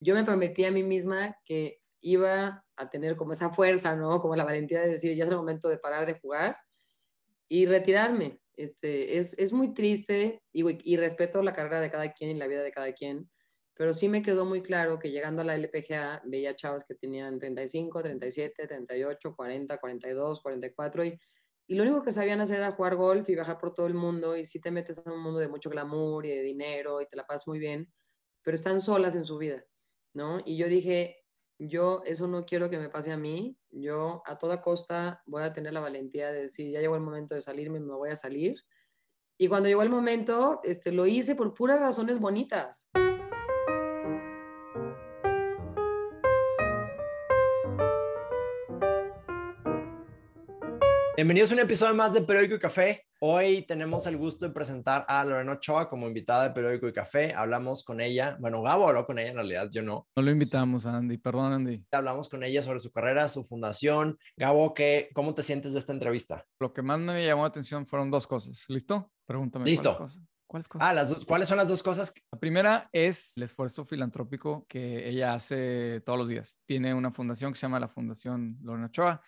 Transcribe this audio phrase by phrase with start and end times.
[0.00, 4.20] yo me prometí a mí misma que iba a tener como esa fuerza, ¿no?
[4.20, 6.56] Como la valentía de decir, ya es el momento de parar de jugar
[7.48, 8.40] y retirarme.
[8.54, 12.62] Este, es, es muy triste y, respeto la carrera de cada quien y la vida
[12.62, 13.30] de cada quien,
[13.74, 17.38] pero sí me quedó muy claro que llegando a la LPGA veía chavas que tenían
[17.38, 21.18] 35, 37, 38, 40, 42, 44 y,
[21.68, 24.36] y lo único que sabían hacer era jugar golf y viajar por todo el mundo
[24.36, 27.16] y si te metes en un mundo de mucho glamour y de dinero y te
[27.16, 27.90] la pasas muy bien,
[28.42, 29.64] pero están solas en su vida,
[30.14, 30.40] ¿no?
[30.44, 31.24] Y yo dije,
[31.58, 33.56] yo eso no quiero que me pase a mí.
[33.70, 37.34] Yo a toda costa voy a tener la valentía de decir, ya llegó el momento
[37.34, 38.56] de salirme, me voy a salir.
[39.38, 42.90] Y cuando llegó el momento, este, lo hice por puras razones bonitas.
[51.20, 53.04] Bienvenidos a un episodio más de Periódico y Café.
[53.20, 57.34] Hoy tenemos el gusto de presentar a Lorena Ochoa como invitada de Periódico y Café.
[57.34, 60.08] Hablamos con ella, bueno, Gabo habló con ella en realidad, yo no.
[60.16, 61.84] No lo invitamos Andy, perdón Andy.
[61.92, 64.18] Hablamos con ella sobre su carrera, su fundación.
[64.34, 66.46] Gabo, ¿qué, ¿cómo te sientes de esta entrevista?
[66.58, 68.64] Lo que más me llamó la atención fueron dos cosas.
[68.68, 69.12] ¿Listo?
[69.26, 69.66] Pregúntame.
[69.66, 69.94] Listo.
[69.94, 70.28] ¿Cuáles cosas?
[70.46, 70.88] ¿Cuáles cosas?
[70.88, 72.14] Ah, las dos, ¿cuáles son las dos cosas?
[72.32, 76.62] La primera es el esfuerzo filantrópico que ella hace todos los días.
[76.64, 79.20] Tiene una fundación que se llama la Fundación Lorena Ochoa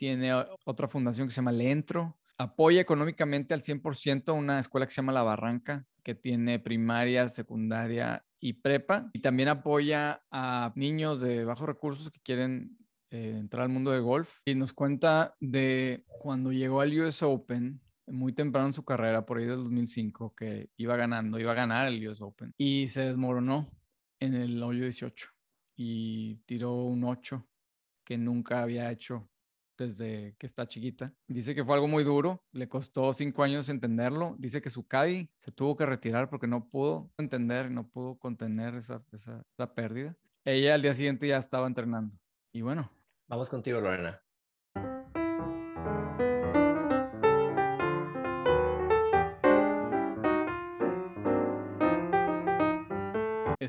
[0.00, 0.32] tiene
[0.64, 5.12] otra fundación que se llama Leentro, apoya económicamente al 100% una escuela que se llama
[5.12, 11.66] La Barranca, que tiene primaria, secundaria y prepa, y también apoya a niños de bajos
[11.66, 12.78] recursos que quieren
[13.10, 14.38] eh, entrar al mundo del golf.
[14.46, 19.36] Y nos cuenta de cuando llegó al US Open, muy temprano en su carrera, por
[19.36, 23.70] ahí del 2005, que iba ganando, iba a ganar el US Open, y se desmoronó
[24.18, 25.28] en el hoyo 18
[25.76, 27.46] y tiró un 8
[28.02, 29.30] que nunca había hecho
[29.80, 31.12] desde que está chiquita.
[31.26, 34.36] Dice que fue algo muy duro, le costó cinco años entenderlo.
[34.38, 38.74] Dice que su caddy se tuvo que retirar porque no pudo entender, no pudo contener
[38.74, 40.16] esa, esa, esa pérdida.
[40.44, 42.16] Ella al día siguiente ya estaba entrenando.
[42.52, 42.90] Y bueno.
[43.26, 44.20] Vamos contigo, Lorena.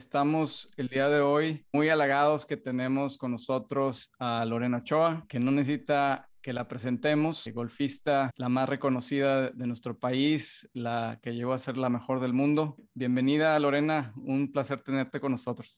[0.01, 5.39] Estamos el día de hoy muy halagados que tenemos con nosotros a Lorena Ochoa, que
[5.39, 11.53] no necesita que la presentemos, golfista la más reconocida de nuestro país, la que llegó
[11.53, 12.77] a ser la mejor del mundo.
[12.95, 15.77] Bienvenida Lorena, un placer tenerte con nosotros.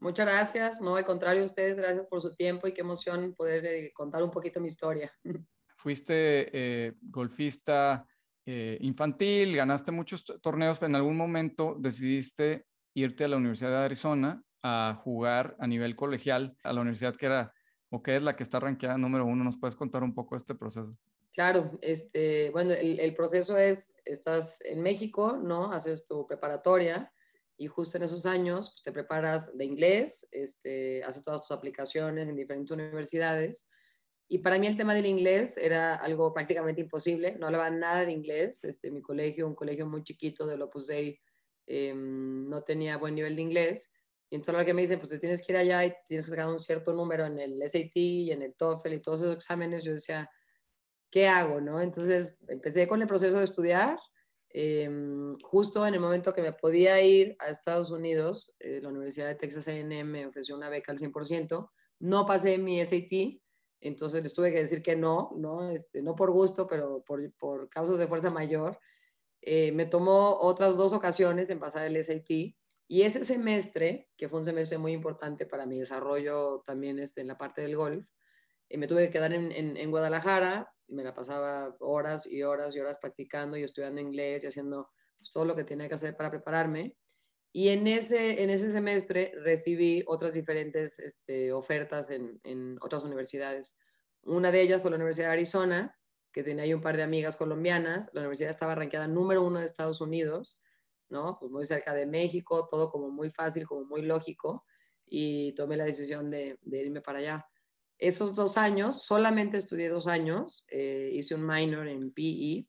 [0.00, 3.90] Muchas gracias, no, al contrario, ustedes, gracias por su tiempo y qué emoción poder eh,
[3.94, 5.10] contar un poquito mi historia.
[5.78, 8.06] Fuiste eh, golfista
[8.44, 12.66] eh, infantil, ganaste muchos torneos, pero en algún momento decidiste
[12.96, 17.26] irte a la Universidad de Arizona a jugar a nivel colegial, a la universidad que
[17.26, 17.52] era
[17.90, 19.44] o que es la que está rankeada número uno.
[19.44, 20.98] ¿Nos puedes contar un poco este proceso?
[21.34, 25.70] Claro, este, bueno, el, proceso es, estás en México, ¿no?
[25.70, 27.12] Haces tu preparatoria
[27.58, 32.26] y justo en esos años pues, te preparas de inglés, este, haces todas tus aplicaciones
[32.26, 33.68] en diferentes universidades.
[34.26, 38.12] Y para mí el tema del inglés era algo prácticamente imposible, no hablaba nada de
[38.12, 38.64] inglés.
[38.64, 41.20] Este, mi colegio, un colegio muy chiquito del Opus Dei,
[41.66, 43.92] Em, no tenía buen nivel de inglés.
[44.30, 46.30] Y entonces lo que me dice, pues te tienes que ir allá y tienes que
[46.30, 49.84] sacar un cierto número en el SAT y en el TOEFL y todos esos exámenes.
[49.84, 50.28] Yo decía,
[51.10, 51.60] ¿qué hago?
[51.60, 51.80] ¿no?
[51.80, 53.98] Entonces empecé con el proceso de estudiar.
[54.50, 59.28] Em, justo en el momento que me podía ir a Estados Unidos, eh, la Universidad
[59.28, 61.70] de Texas A&M me ofreció una beca al 100%.
[62.00, 63.40] No pasé mi SAT,
[63.80, 67.68] entonces les tuve que decir que no, no, este, no por gusto, pero por, por
[67.68, 68.78] causas de fuerza mayor.
[69.48, 72.56] Eh, me tomó otras dos ocasiones en pasar el SAT
[72.88, 77.28] y ese semestre, que fue un semestre muy importante para mi desarrollo también este, en
[77.28, 78.08] la parte del golf,
[78.68, 82.80] eh, me tuve que quedar en, en, Guadalajara, me la pasaba horas y horas y
[82.80, 86.32] horas practicando y estudiando inglés y haciendo pues, todo lo que tenía que hacer para
[86.32, 86.96] prepararme.
[87.52, 93.76] Y en ese, en ese semestre recibí otras diferentes este, ofertas en, en otras universidades.
[94.22, 95.96] Una de ellas fue la Universidad de Arizona,
[96.36, 98.10] que tenía ahí un par de amigas colombianas.
[98.12, 100.60] La universidad estaba ranqueada número uno de Estados Unidos,
[101.08, 101.38] ¿no?
[101.40, 104.66] Pues muy cerca de México, todo como muy fácil, como muy lógico,
[105.06, 107.46] y tomé la decisión de, irme para allá.
[107.96, 112.68] Esos dos años, solamente estudié dos años, eh, hice un minor en PE,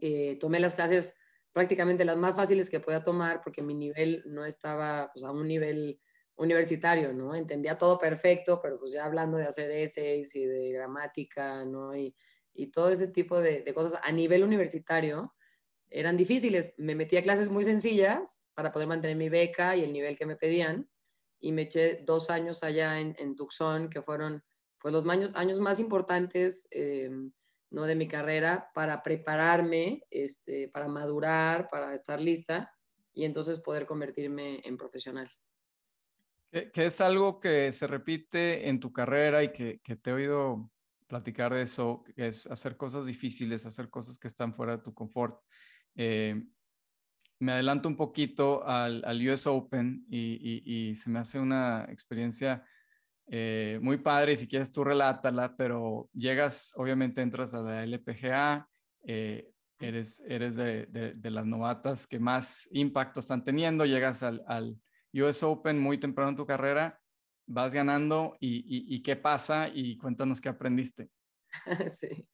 [0.00, 1.14] eh, tomé las clases
[1.52, 5.46] prácticamente las más fáciles que podía tomar porque mi nivel no estaba pues, a un
[5.46, 6.00] nivel
[6.34, 7.36] universitario, ¿no?
[7.36, 11.96] Entendía todo perfecto, pero pues ya hablando de hacer essays y de gramática, ¿no?
[11.96, 12.16] Y,
[12.54, 15.34] y todo ese tipo de, cosas a nivel universitario
[15.88, 16.74] eran difíciles.
[16.78, 20.26] Me metí a clases muy sencillas para poder mantener mi beca y el nivel que
[20.26, 20.88] me pedían
[21.40, 24.42] y me eché dos años allá en, Tucson, que fueron
[24.78, 27.10] pues, los años, años más importantes eh,
[27.70, 27.84] ¿no?
[27.84, 32.70] de mi carrera para prepararme, este, para madurar, para estar lista
[33.12, 35.30] y entonces poder convertirme en profesional.
[36.50, 40.68] Que, es algo que se repite en tu carrera y que, que, te he oído
[41.10, 45.38] platicar de eso, es hacer cosas difíciles, hacer cosas que están fuera de tu confort.
[45.96, 46.40] Eh,
[47.40, 52.62] me adelanto un poquito al, al US Open y, y, se me hace una experiencia
[53.26, 58.68] eh, muy padre, si quieres tú relátala, pero llegas, obviamente entras a la LPGA,
[59.04, 64.78] eh, eres, eres de, de, las novatas que más impacto están teniendo, llegas al, al
[65.14, 66.99] US Open muy temprano en tu carrera,
[67.50, 71.10] vas ganando y, y, qué pasa y cuéntanos qué aprendiste.
[72.00, 72.28] Sí.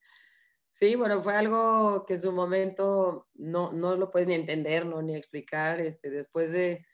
[0.68, 5.00] Sí, bueno, fue algo que en su momento no, no lo puedes ni entender, ¿no?
[5.00, 5.80] ni explicar.
[5.80, 6.84] Este, después de,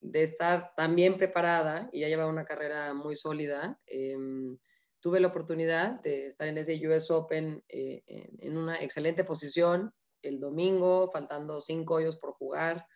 [0.00, 4.58] de estar tan bien preparada y ya llevaba una carrera muy sólida, em,
[5.00, 9.94] tuve la oportunidad de estar en ese US Open eh, en, en, una excelente posición
[10.20, 12.86] el domingo, faltando cinco hoyos por jugar.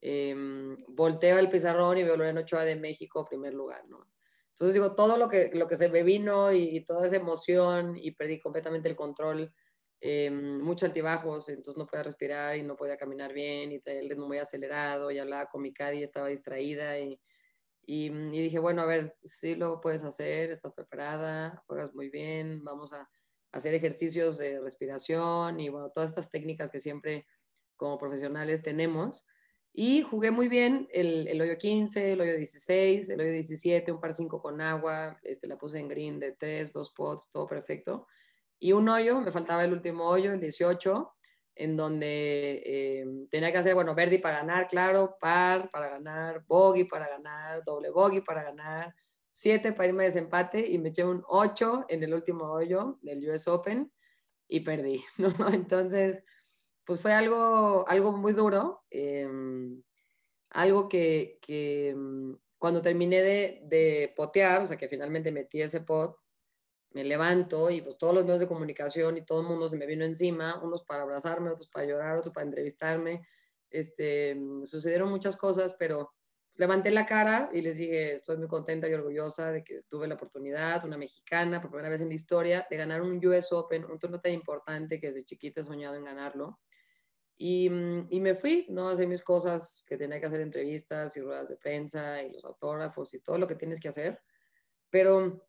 [0.00, 0.34] Eh,
[0.88, 4.06] volteo el pizarrón y veo Lorena Ochoa de México, primer lugar, ¿no?
[4.50, 8.12] Entonces digo, todo lo que, lo que se me vino y, toda esa emoción y
[8.12, 9.52] perdí completamente el control,
[10.00, 14.26] eh, muchos altibajos, entonces no podía respirar y no podía caminar bien y el ritmo
[14.26, 17.20] muy acelerado y hablaba con mi caddy, estaba distraída y,
[17.84, 22.64] y, y, dije, bueno, a ver, sí lo puedes hacer, estás preparada, juegas muy bien,
[22.64, 23.10] vamos a
[23.52, 27.26] hacer ejercicios de respiración y bueno, todas estas técnicas que siempre
[27.76, 29.26] como profesionales tenemos.
[29.78, 34.00] Y jugué muy bien el, el, hoyo 15, el hoyo 16, el hoyo 17, un
[34.00, 38.06] par 5 con agua, este, la puse en green de 3, dos pots, todo perfecto.
[38.58, 41.12] Y un hoyo, me faltaba el último hoyo, el 18,
[41.56, 46.84] en donde eh, tenía que hacer, bueno, verde para ganar, claro, par para ganar, bogey
[46.84, 48.94] para ganar, doble bogey para ganar,
[49.30, 53.28] 7 para irme a desempate y me eché un 8 en el último hoyo del
[53.28, 53.92] US Open
[54.48, 55.34] y perdí, ¿no?
[55.52, 56.24] Entonces
[56.86, 59.82] pues fue algo, algo muy duro, em,
[60.50, 66.16] algo que, em, cuando terminé de, de, potear, o sea, que finalmente metí ese pot,
[66.90, 69.86] me levanto y pues todos los medios de comunicación y todo el mundo se me
[69.86, 73.26] vino encima, unos para abrazarme, otros para llorar, otros para entrevistarme,
[73.70, 76.12] este, sucedieron muchas cosas, pero
[76.54, 80.14] levanté la cara y les dije, estoy muy contenta y orgullosa de que tuve la
[80.14, 83.98] oportunidad, una mexicana, por primera vez en la historia, de ganar un US Open, un
[83.98, 86.58] torneo tan importante que desde chiquita he soñado en ganarlo.
[87.38, 88.88] Y, mm, y, me fui, ¿no?
[88.88, 93.12] Hacer mis cosas que tenía que hacer entrevistas y ruedas de prensa y los autógrafos
[93.14, 94.20] y todo lo que tienes que hacer.
[94.90, 95.46] Pero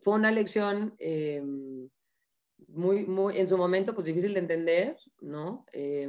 [0.00, 1.42] fue una lección eh,
[2.68, 5.64] muy, muy, en su momento, pues difícil de entender, ¿no?
[5.72, 6.06] Eh,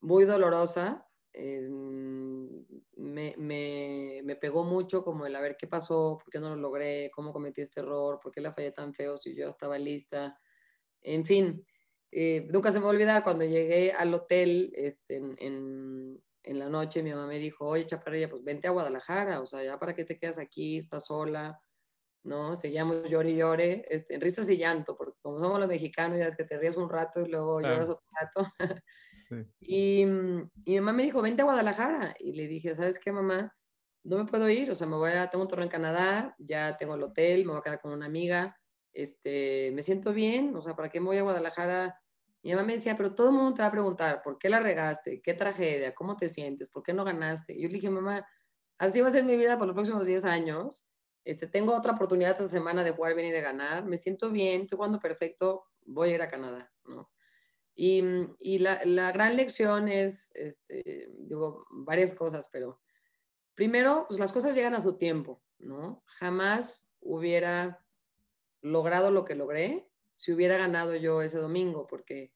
[0.00, 1.06] muy dolorosa.
[1.32, 1.68] Eh,
[2.96, 6.56] me, me, me, pegó mucho como el a ver qué pasó, por qué no lo
[6.56, 10.38] logré, cómo cometí este error, por qué la fallé tan feo si yo estaba lista.
[11.02, 11.64] En fin,
[12.12, 16.68] eh, nunca se me va a olvidar cuando llegué al hotel este, en, en, la
[16.68, 19.94] noche, mi mamá me dijo, oye, chaparrilla, pues vente a Guadalajara, o sea, ya para
[19.94, 21.60] qué te quedas aquí, estás sola,
[22.24, 22.56] ¿no?
[22.56, 26.26] Seguíamos llore y llore, este, en risas y llanto, porque como somos los mexicanos, ya
[26.26, 28.52] es que te ríes un rato y luego lloras otro rato.
[29.60, 33.54] y, y, mi mamá me dijo, vente a Guadalajara, y le dije, ¿sabes qué, mamá?
[34.02, 36.76] No me puedo ir, o sea, me voy a, tengo un torneo en Canadá, ya
[36.76, 38.56] tengo el hotel, me voy a quedar con una amiga,
[38.92, 41.99] este, me siento bien, o sea, ¿para qué me voy a Guadalajara?
[42.42, 44.60] Mi mamá me decía, pero todo el mundo te va a preguntar, ¿por qué la
[44.60, 45.20] regaste?
[45.20, 45.94] ¿Qué tragedia?
[45.94, 46.68] ¿Cómo te sientes?
[46.68, 47.52] ¿Por qué no ganaste?
[47.52, 48.26] Y yo le dije, mamá,
[48.78, 50.88] así va a ser mi vida por los próximos 10 años.
[51.24, 53.84] Este, tengo otra oportunidad esta semana de jugar bien y de ganar.
[53.84, 57.10] Me siento bien, estoy jugando perfecto, voy a ir a Canadá, ¿no?
[57.74, 58.02] Y,
[58.38, 62.80] y la, la, gran lección es, este, digo, varias cosas, pero
[63.54, 66.02] primero, pues las cosas llegan a su tiempo, ¿no?
[66.06, 67.84] Jamás hubiera
[68.62, 69.89] logrado lo que logré
[70.20, 72.30] si hubiera ganado yo ese domingo, porque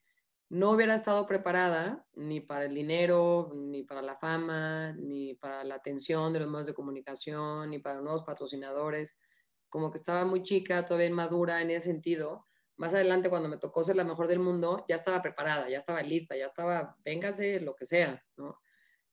[0.49, 5.75] no hubiera estado preparada ni para el dinero, ni para la fama, ni para la
[5.75, 9.21] atención de los medios de comunicación, ni para nuevos patrocinadores.
[9.69, 12.47] Como que estaba muy chica, todavía inmadura en ese sentido.
[12.79, 16.01] Más adelante, cuando me tocó ser la mejor del mundo, ya estaba preparada, ya estaba
[16.01, 18.59] lista, ya estaba, véngase, lo que sea, ¿no?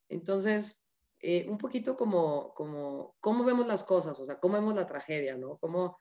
[0.07, 0.81] Entonces,
[1.19, 5.35] eh, un poquito como, como, cómo vemos las cosas, o sea, cómo vemos la tragedia,
[5.35, 5.57] ¿no?
[5.57, 5.99] Cómo,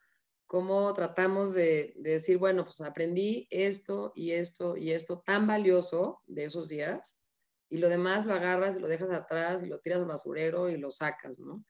[0.50, 6.42] cómo tratamos de, decir, bueno, pues aprendí esto y esto y esto tan valioso de
[6.42, 7.20] esos días
[7.68, 10.76] y lo demás lo agarras y lo dejas atrás y lo tiras al basurero y
[10.76, 11.64] lo sacas, ¿no?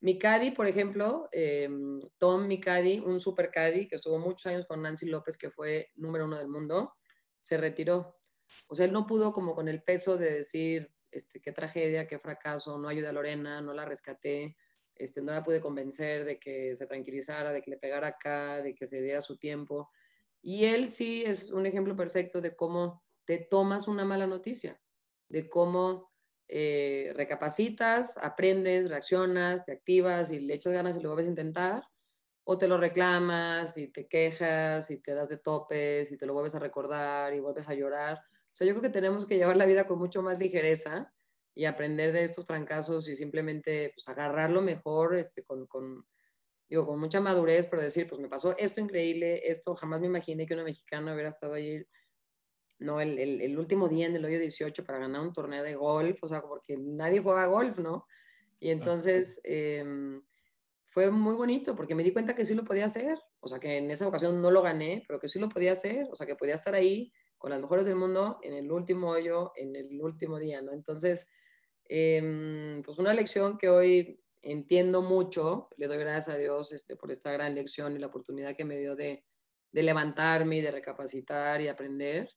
[0.00, 0.18] Mi
[0.56, 1.68] por ejemplo, eh,
[2.16, 6.24] Tom Mikadi, un super caddy que estuvo muchos años con Nancy López, que fue número
[6.24, 6.94] uno del mundo,
[7.38, 8.18] se retiró.
[8.66, 12.18] O sea, él no pudo como con el peso de decir, este, qué tragedia, qué
[12.18, 14.56] fracaso, no ayuda a Lorena, no la rescaté,
[14.94, 18.74] este, no la pude convencer de que se tranquilizara, de que le pegara acá, de
[18.74, 19.90] que se diera su tiempo.
[20.40, 24.80] Y él sí es un ejemplo perfecto de cómo te tomas una mala noticia,
[25.28, 26.10] de cómo
[26.48, 31.82] eh, recapacitas, aprendes, reaccionas, te activas y le echas ganas y lo vuelves a intentar,
[32.44, 36.34] o te lo reclamas y te quejas y te das de topes y te lo
[36.34, 38.18] vuelves a recordar y vuelves a llorar.
[38.18, 41.12] O sea, yo creo que tenemos que llevar la vida con mucho más ligereza
[41.54, 46.06] y aprender de estos trancazos y simplemente pues, agarrarlo mejor este, con, con,
[46.68, 50.46] digo, con mucha madurez, pero decir, pues me pasó esto increíble, esto jamás me imaginé
[50.46, 51.84] que una mexicana hubiera estado ahí,
[52.78, 55.76] no, el, el, el, último día en el hoyo 18 para ganar un torneo de
[55.76, 58.06] golf, o sea, porque nadie juega golf, ¿no?
[58.58, 59.84] Y entonces eh,
[60.88, 63.78] fue muy bonito porque me di cuenta que sí lo podía hacer, o sea, que
[63.78, 66.36] en esa ocasión no lo gané, pero que sí lo podía hacer, o sea, que
[66.36, 70.38] podía estar ahí con las mejores del mundo en el último hoyo, en el último
[70.38, 70.72] día, ¿no?
[70.72, 71.28] Entonces,
[71.88, 77.10] eh, pues una lección que hoy entiendo mucho, le doy gracias a Dios este, por
[77.10, 79.24] esta gran lección y la oportunidad que me dio de,
[79.72, 82.28] de levantarme y de recapacitar y aprender.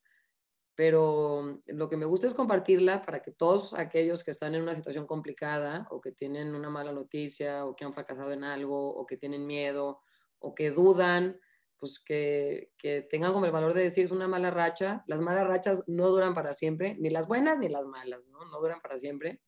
[0.76, 4.76] Pero lo que me gusta es compartirla para que todos aquellos que están en una
[4.76, 9.06] situación complicada o que tienen una mala noticia o que han fracasado en algo o
[9.06, 10.02] que tienen miedo
[10.40, 11.40] o que dudan,
[11.80, 15.04] pues que, que tengan como el valor de decir es una mala racha.
[15.08, 18.46] Las malas rachas no duran para siempre, ni las buenas ni las malas, ¿no?
[18.46, 19.42] No duran para siempre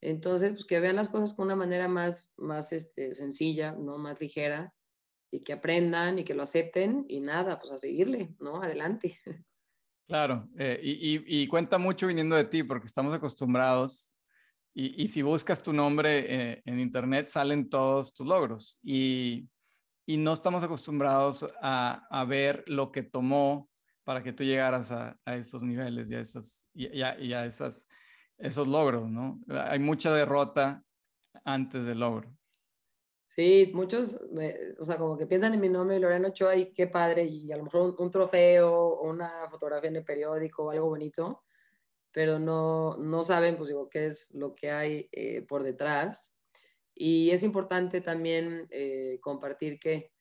[0.00, 3.98] entonces, pues que vean las cosas con una manera más, más este, sencilla, ¿no?
[3.98, 4.72] Más ligera
[5.32, 8.62] y que aprendan y que lo acepten y nada, pues a seguirle, ¿no?
[8.62, 9.18] Adelante.
[10.08, 14.14] Claro, eh, y, y, cuenta mucho viniendo de ti porque estamos acostumbrados
[14.72, 19.48] y, y si buscas tu nombre eh, en internet salen todos tus logros y,
[20.06, 23.68] y no estamos acostumbrados a, a, ver lo que tomó
[24.04, 27.88] para que tú llegaras a, a esos niveles y a esas, y a esas
[28.38, 29.40] esos logros, ¿no?
[29.48, 30.82] Hay mucha derrota
[31.44, 32.30] antes del logro.
[33.24, 34.20] Sí, muchos,
[34.78, 37.56] o sea, como que piensan en mi nombre, Lorena Ochoa, y qué padre, y a
[37.56, 41.42] lo mejor un, trofeo o una fotografía en el periódico o algo bonito,
[42.12, 46.32] pero no, no saben, pues digo, qué es lo que hay eh, por detrás.
[46.98, 50.12] Y es importante también eh, compartir que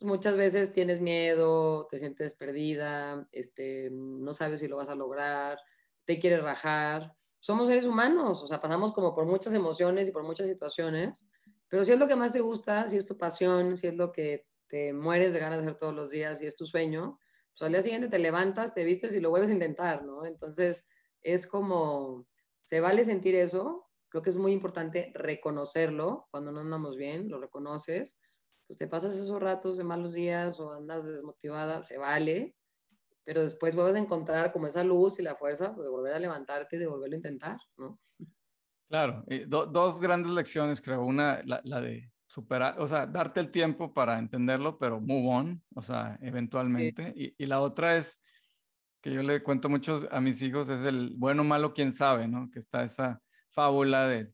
[0.00, 5.58] muchas veces tienes miedo, te sientes perdida, este, no sabes si lo vas a lograr,
[6.06, 10.24] te quieres rajar, somos seres humanos, o sea, pasamos como por muchas emociones y por
[10.24, 11.28] muchas situaciones,
[11.68, 14.10] pero si es lo que más te gusta, si es tu pasión, si es lo
[14.10, 17.18] que te mueres de ganas de hacer todos los días, si es tu sueño,
[17.50, 20.24] pues al día siguiente te levantas, te vistes y lo vuelves a intentar, ¿no?
[20.24, 20.86] Entonces,
[21.20, 22.26] es como,
[22.62, 27.40] se vale sentir eso, creo que es muy importante reconocerlo cuando no andamos bien, lo
[27.40, 28.20] reconoces,
[28.66, 32.54] pues te pasas esos ratos de malos días o andas desmotivada, se vale,
[33.24, 36.18] pero después vuelves a encontrar como esa luz y la fuerza pues, de volver a
[36.18, 37.98] levantarte y de volverlo a intentar, ¿no?
[38.90, 41.06] Claro, dos grandes lecciones, creo.
[41.06, 45.64] Una, la, la, de superar, o sea, darte el tiempo para entenderlo, pero move on,
[45.74, 47.14] o sea, eventualmente.
[47.16, 48.20] Y, y, la otra es,
[49.00, 52.50] que yo le cuento mucho a mis hijos, es el bueno, malo, quién sabe, ¿no?
[52.50, 54.32] Que está esa fábula de,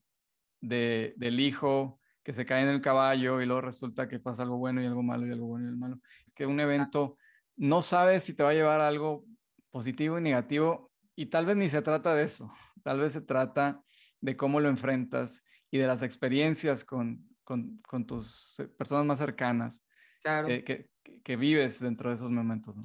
[0.61, 4.59] de, del hijo que se cae en el caballo y luego resulta que pasa algo
[4.59, 6.01] bueno y algo malo y algo bueno y algo malo.
[6.27, 7.17] Es que un evento
[7.57, 9.25] no sabes si te va a llevar a algo
[9.71, 13.83] positivo y negativo y tal vez ni se trata de eso, tal vez se trata
[14.21, 19.85] de cómo lo enfrentas y de las experiencias con, con, con tus personas más cercanas
[20.23, 20.89] que,
[21.25, 22.77] que, vives dentro de esos momentos.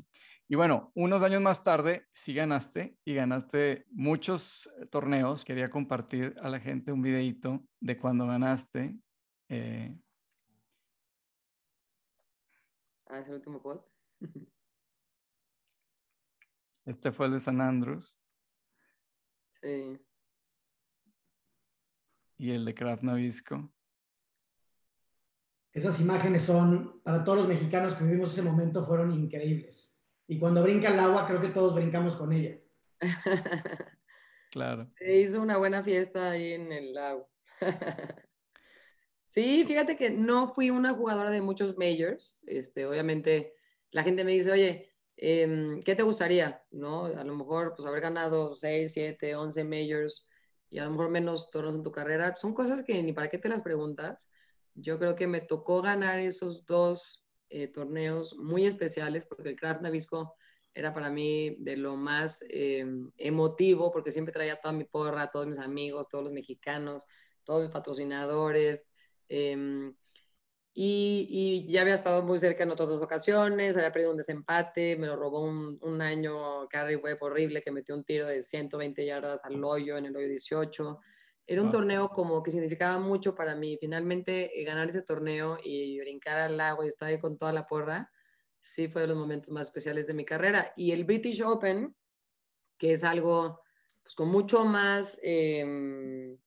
[0.48, 5.46] Y bueno, unos años más tarde sí ganaste y ganaste muchos torneos.
[5.46, 8.98] Quería compartir a la gente un videito de cuando ganaste.
[9.50, 9.98] Eh...
[13.08, 13.82] Ah, es el último pod.
[16.86, 18.20] Este fue el de San Andrews.
[19.62, 19.98] Sí.
[22.38, 23.74] Y el de Kraft Navisco.
[25.72, 29.93] Esas imágenes son, para todos los mexicanos que vivimos ese momento, fueron increíbles.
[30.28, 32.58] Y cuando brinca el agua, creo que todos brincamos con ella.
[34.52, 34.92] claro.
[34.98, 37.30] Se hizo una buena fiesta ahí en el lago.
[39.26, 42.40] sí, fíjate que no fui una jugadora de muchos majors.
[42.48, 43.54] Este, obviamente,
[43.92, 46.64] la gente me dice, oye, Em, ¿qué te gustaría?
[46.72, 47.06] ¿no?
[47.06, 50.30] A lo mejor pues haber ganado 6, 7, 11 majors
[50.70, 52.36] y a lo mejor menos torneos en tu carrera.
[52.38, 54.30] Son cosas que ni para qué te las preguntas.
[54.74, 57.23] Yo creo que me tocó ganar esos dos
[57.54, 60.36] eh, torneos muy especiales porque el Craft Navisco
[60.74, 65.46] era para mí de lo más em, emotivo porque siempre traía toda mi porra, todos
[65.46, 67.06] mis amigos, todos los mexicanos,
[67.44, 68.86] todos mis patrocinadores.
[69.30, 69.94] Eh,
[70.76, 75.06] y, ya había estado muy cerca en otras dos ocasiones, había perdido un desempate, me
[75.06, 79.46] lo robó un, un año Carrie Webb horrible que metió un tiro de 120 yardas
[79.46, 81.00] al hoyo en el hoyo 18.
[81.46, 83.78] Era un torneo como que significaba mucho para mí.
[83.78, 87.68] Finalmente eh, ganar ese torneo y brincar al lago y estar ahí con toda la
[87.68, 88.10] porra,
[88.62, 90.72] sí fue de los momentos más especiales de mi carrera.
[90.78, 91.96] Y el British Open,
[92.78, 93.62] que es algo
[94.04, 96.38] pues, con mucho más, em,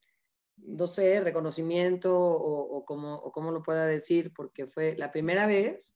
[0.56, 5.94] no sé, reconocimiento o, como, o cómo lo pueda decir, porque fue la primera vez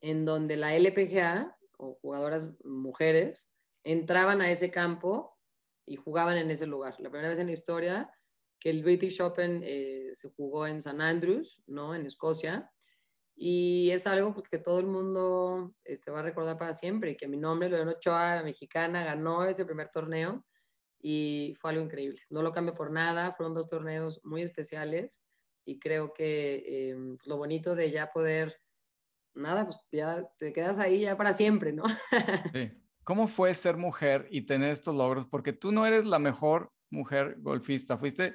[0.00, 3.48] en donde la LPGA o jugadoras mujeres
[3.84, 5.35] entraban a ese campo
[5.86, 6.96] y jugaban en ese lugar.
[6.98, 8.10] La primera vez en la historia
[8.58, 11.00] que el British Open eh, se jugó en St.
[11.00, 11.94] Andrews, ¿no?
[11.94, 12.70] En Escocia.
[13.36, 17.12] Y es algo pues, que todo el mundo este, va a recordar para siempre.
[17.12, 20.44] Y que mi nombre, León Ochoa, la mexicana, ganó ese primer torneo
[21.00, 22.20] y fue algo increíble.
[22.30, 25.22] No lo cambio por nada, fueron dos torneos muy especiales
[25.64, 28.56] y creo que em, lo bonito de ya poder,
[29.34, 31.84] nada, pues ya te quedas ahí ya para siempre, ¿no?
[32.52, 32.72] Sí.
[33.06, 35.28] ¿Cómo fue ser mujer y tener estos logros?
[35.28, 38.34] Porque tú no eres la mejor mujer golfista, fuiste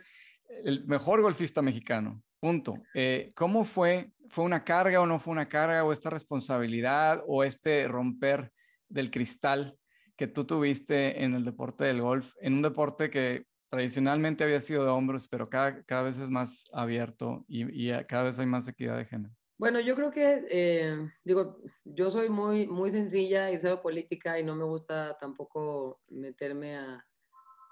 [0.64, 2.76] el mejor golfista mexicano, punto.
[2.94, 4.14] Eh, ¿Cómo fue?
[4.30, 8.54] ¿Fue una carga o no fue una carga o esta responsabilidad o este romper
[8.88, 9.78] del cristal
[10.16, 14.86] que tú tuviste en el deporte del golf, en un deporte que tradicionalmente había sido
[14.86, 18.70] de hombros, pero cada, cada vez es más abierto y, y cada vez hay más
[18.70, 19.36] equidad de género?
[19.62, 24.44] Bueno, yo creo que, eh, digo, yo soy muy, muy sencilla y cero política y
[24.44, 27.08] no me gusta tampoco meterme a,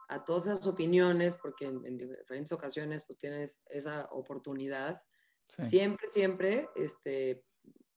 [0.10, 5.02] a todas esas opiniones porque en, diferentes ocasiones pues tienes esa oportunidad.
[5.48, 7.44] Siempre, siempre, este,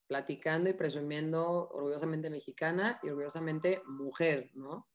[0.07, 4.87] platicando y presumiendo orgullosamente mexicana y orgullosamente mujer, ¿no?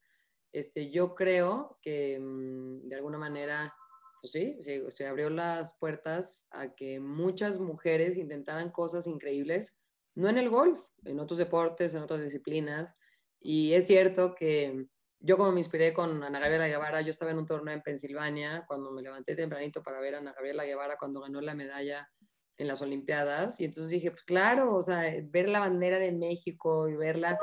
[0.51, 3.73] Este, yo creo que mm, de alguna manera
[4.21, 9.79] pues sí, se, abrió las puertas a que muchas mujeres intentaran cosas increíbles,
[10.15, 12.97] no en el golf, en otros deportes, en otras disciplinas.
[13.41, 14.87] Y es cierto que
[15.21, 18.65] yo como me inspiré con Ana Gabriela Guevara, yo estaba en un torneo en Pensilvania
[18.67, 22.09] cuando me levanté tempranito para ver a Ana Gabriela Guevara cuando ganó la medalla
[22.57, 26.89] en las Olimpiadas y entonces dije, pues claro, o sea, ver la bandera de México
[26.89, 27.39] y verla,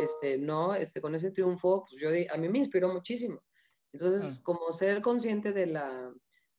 [0.00, 3.42] este, no, este, con ese triunfo, pues yo, a mí me inspiró muchísimo.
[3.92, 6.14] Entonces, como ser consciente de la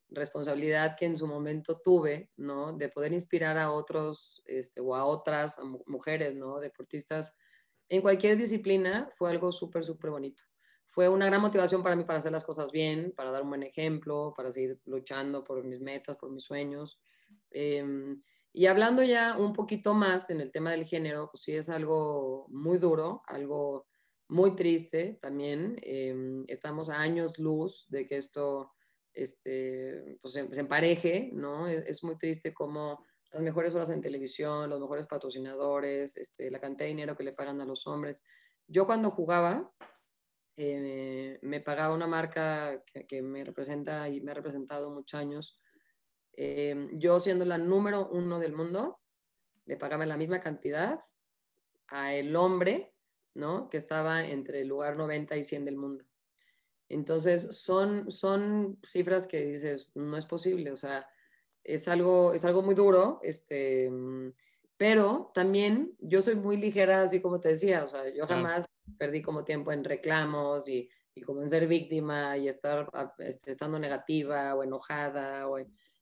[0.10, 2.74] responsabilidad que en su momento tuve, ¿no?
[2.74, 6.60] De poder inspirar a otros este, o a otras mujeres, ¿no?
[6.60, 7.34] Deportistas
[7.92, 10.44] en cualquier disciplina, fue algo súper, súper bonito.
[10.88, 13.64] Fue una gran motivación para mí para hacer las cosas bien, para dar un buen
[13.64, 17.02] ejemplo, para seguir luchando por mis metas, por mis sueños.
[17.50, 18.22] Em,
[18.54, 22.48] y hablando ya un poquito más en el tema del género, pues sí es algo
[22.50, 23.88] muy duro, algo
[24.32, 25.76] muy triste también.
[25.82, 28.72] Em, estamos a años luz de que esto
[29.14, 31.68] este, pues, se, empareje, ¿no?
[31.68, 36.86] Es, muy triste como las mejores horas en televisión, los mejores patrocinadores, este, la cantidad
[36.86, 38.24] de dinero que le pagan a los hombres.
[38.68, 39.70] Yo cuando jugaba,
[40.56, 45.60] eh, me pagaba una marca que, me representa y me ha representado muchos años.
[46.38, 49.02] Eh, yo siendo la número uno del mundo,
[49.66, 51.02] le pagaba la misma cantidad
[51.90, 52.94] a el hombre
[53.34, 53.70] ¿no?
[53.70, 56.06] Que estaba entre el lugar 90 y 100 del mundo.
[56.90, 61.08] Entonces, son, son cifras que dices, no es posible, o sea,
[61.64, 63.90] es algo, es algo muy duro, este,
[64.78, 68.66] pero también yo soy muy ligera, así como te decía, o sea, yo jamás
[68.98, 72.90] perdí como tiempo en reclamos y, y como en ser víctima y estar
[73.20, 75.48] este, estando negativa o enojada.
[75.48, 75.58] O,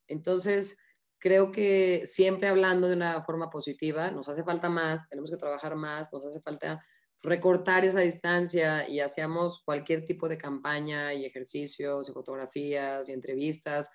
[0.08, 0.78] entonces,
[1.20, 5.76] creo que siempre hablando de una forma positiva, nos hace falta más, tenemos que trabajar
[5.76, 6.84] más, nos hace falta
[7.22, 13.92] recortar esa distancia y hacíamos cualquier tipo de campaña y ejercicios y fotografías y entrevistas,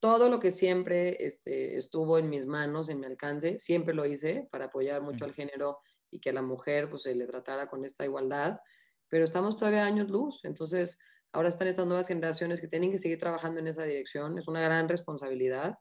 [0.00, 4.46] todo lo que siempre este, estuvo en mis manos, en mi alcance, siempre lo hice
[4.50, 5.78] para apoyar mucho al género
[6.10, 8.60] y que a la mujer pues, se le tratara con esta igualdad,
[9.08, 10.98] pero estamos todavía años luz, entonces
[11.32, 14.60] ahora están estas nuevas generaciones que tienen que seguir trabajando en esa dirección, es una
[14.60, 15.78] gran responsabilidad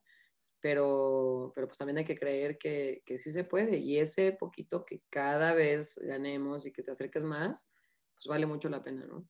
[0.65, 4.84] pero, pero pues también hay que creer que, que sí se puede y ese poquito
[4.84, 7.71] que cada vez ganemos y que te acerques más,
[8.15, 9.30] pues vale mucho la pena, ¿no?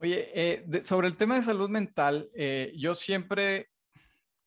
[0.00, 3.70] Oye, eh, sobre el tema de salud mental, eh, yo siempre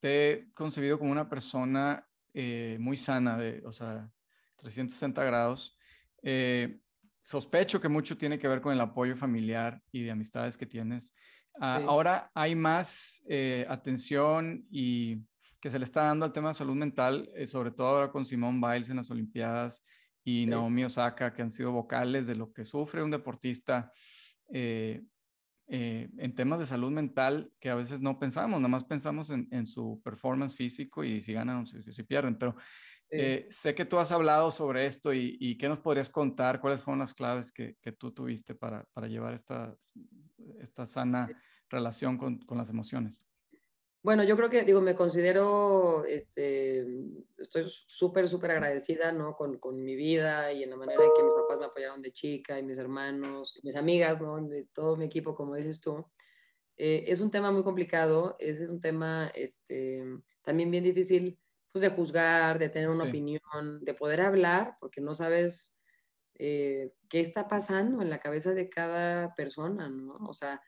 [0.00, 4.12] te he concebido como una persona eh, muy sana, de, o sea,
[4.56, 5.78] 360 grados.
[7.14, 11.14] sospecho que mucho tiene que ver con el apoyo familiar y de amistades que tienes.
[11.58, 13.22] Ah, ahora hay más
[13.66, 15.24] atención y
[15.64, 18.26] que se le está dando al tema de salud mental, eh, sobre todo ahora con
[18.26, 19.82] Simone Biles en las Olimpiadas
[20.22, 23.90] y Naomi Osaka, que han sido vocales de lo que sufre un deportista
[24.52, 25.02] eh,
[25.68, 29.66] eh, en temas de salud mental que a veces no pensamos, nada más pensamos en,
[29.66, 32.54] su performance físico y si ganan o si, pierden, pero
[33.48, 37.14] sé que tú has hablado sobre esto y, qué nos podrías contar, cuáles fueron las
[37.14, 39.74] claves que, que tú tuviste para, para llevar esta,
[40.60, 41.26] esta sana
[41.70, 43.26] relación con, con las emociones.
[44.04, 46.86] Bueno, yo creo que, digo, me considero, este,
[47.38, 49.34] estoy súper, súper agradecida, ¿no?
[49.34, 52.12] Con, con, mi vida y en la manera en que mis papás me apoyaron de
[52.12, 54.46] chica y mis hermanos, mis amigas, ¿no?
[54.74, 56.06] todo mi equipo, como dices tú.
[56.76, 60.04] Eh, es un tema muy complicado, es un tema, este,
[60.42, 61.40] también bien difícil,
[61.72, 63.40] pues, de juzgar, de tener una opinión,
[63.80, 65.74] de poder hablar, porque no sabes
[66.34, 70.16] eh, qué está pasando en la cabeza de cada persona, ¿no?
[70.28, 70.60] O sea,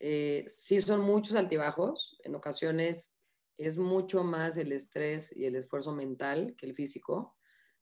[0.00, 3.16] eh, sí son muchos altibajos, en ocasiones
[3.56, 7.36] es mucho más el estrés y el esfuerzo mental que el físico.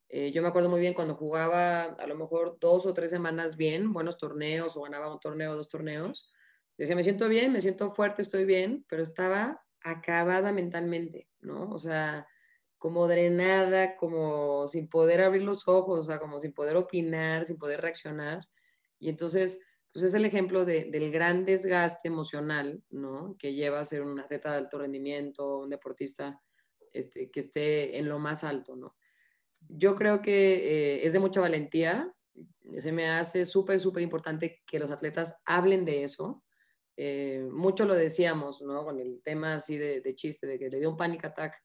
[0.08, 3.56] Eh, yo me acuerdo muy bien cuando jugaba a lo mejor dos o tres semanas
[3.56, 6.32] bien, buenos torneos o ganaba un torneo o dos torneos.
[6.78, 11.70] Decía, me siento bien, me siento fuerte, estoy bien, pero estaba acabada mentalmente, ¿no?
[11.70, 12.26] O sea,
[12.78, 17.58] como drenada, como sin poder abrir los ojos, o sea, como sin poder opinar, sin
[17.58, 18.46] poder reaccionar.
[18.98, 19.60] Y entonces,
[19.96, 23.34] pues es el ejemplo del gran desgaste emocional, ¿no?
[23.38, 26.38] Que lleva a ser un atleta de alto rendimiento, un deportista
[26.92, 28.94] este, que esté en lo más alto, ¿no?
[29.70, 32.12] Yo creo que eh, es de mucha valentía,
[32.78, 36.44] se me hace súper, súper importante que los atletas hablen de eso.
[36.98, 38.84] Eh, mucho lo decíamos, ¿no?
[38.84, 41.56] Con el tema así de, de, chiste, de que le dio un panic attack.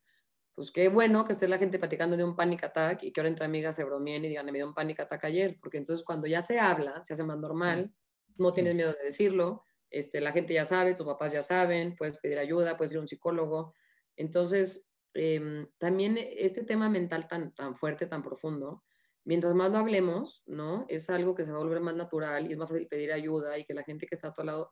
[0.55, 3.27] Pues qué bueno que esté la gente platicando de un panic attack y que ahora
[3.27, 6.27] entre amigas se bromeen y digan, me dio un panic attack ayer, porque entonces cuando
[6.27, 7.93] ya se habla, se hace más normal,
[8.37, 12.17] no tienes miedo de decirlo, este, la gente ya sabe, tus papás ya saben, puedes
[12.19, 13.73] pedir ayuda, puedes ir a un psicólogo.
[14.15, 18.83] Entonces, em, también este tema mental tan, tan fuerte, tan profundo,
[19.25, 20.85] mientras más lo hablemos, ¿no?
[20.87, 23.57] Es algo que se va a volver más natural y es más fácil pedir ayuda
[23.57, 24.71] y que la gente que está a tu lado,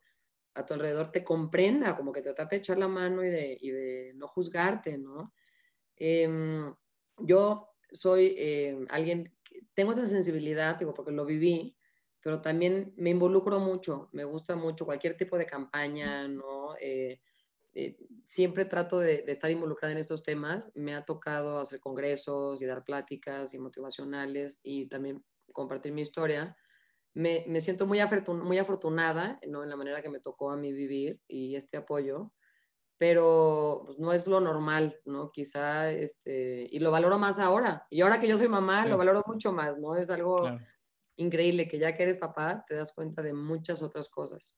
[0.54, 3.58] a tu alrededor te comprenda, como que te trate de echar la mano y de,
[3.60, 5.34] y de no juzgarte, ¿no?
[5.98, 6.74] Em,
[7.18, 9.36] yo soy eh, alguien,
[9.74, 11.76] tengo esa sensibilidad, digo, porque lo viví,
[12.22, 16.76] pero también me involucro mucho, me gusta mucho cualquier tipo de campaña, ¿no?
[16.80, 17.22] Eh,
[17.74, 20.72] eh, siempre trato de, estar involucrada en estos temas.
[20.76, 26.58] Me ha tocado hacer congresos y dar pláticas y motivacionales y también compartir mi historia.
[27.14, 28.00] Me, me siento muy,
[28.44, 29.64] muy afortunada ¿no?
[29.64, 32.32] en la manera que me tocó a mí vivir y este apoyo,
[32.98, 35.32] pero pues, no es lo normal, ¿no?
[35.32, 37.88] Quizá, este, y lo valoro más ahora.
[37.90, 39.96] Y ahora que yo soy mamá, lo valoro mucho más, ¿no?
[39.96, 40.44] Es algo
[41.20, 44.58] increíble que ya que eres papá te das cuenta de muchas otras cosas.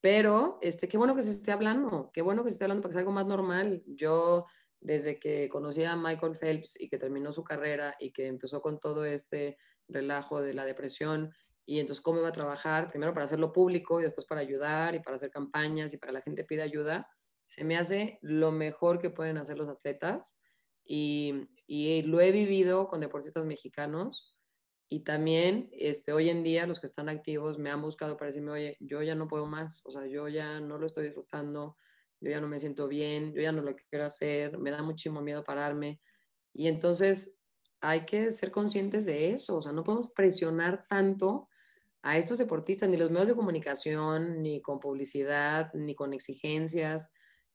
[0.00, 2.96] Pero este, qué bueno que se esté hablando, qué bueno que se esté hablando porque
[2.96, 3.82] es algo más normal.
[3.86, 4.46] Yo,
[4.80, 8.80] desde que conocí a Michael Phelps y que terminó su carrera y que empezó con
[8.80, 11.32] todo este relajo de la depresión
[11.64, 15.00] y entonces cómo iba a trabajar, primero para hacerlo público y después para ayudar y
[15.00, 17.08] para hacer campañas y para que la gente pida ayuda,
[17.44, 20.40] se me hace lo mejor que pueden hacer los atletas
[20.84, 24.31] y, y lo he vivido con deportistas mexicanos
[24.92, 28.50] y también este, hoy en día los que están activos me han buscado para decirme,
[28.50, 31.78] oye, yo ya no puedo más, o sea, yo ya no lo estoy disfrutando,
[32.20, 35.22] yo ya no me siento bien, yo ya no lo quiero hacer, me da muchísimo
[35.22, 36.02] miedo pararme.
[36.52, 37.38] Y entonces
[37.80, 41.48] hay que ser conscientes de eso, o sea, no podemos presionar tanto
[42.02, 47.10] a estos deportistas, ni los medios de comunicación, ni con publicidad, ni con exigencias,